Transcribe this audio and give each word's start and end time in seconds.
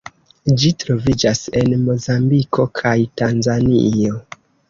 Ĝi 0.61 0.69
troviĝas 0.83 1.41
en 1.59 1.75
Mozambiko 1.89 2.67
kaj 2.81 2.97
Tanzanio. 3.23 4.19